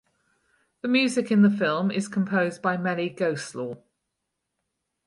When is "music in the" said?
0.87-1.49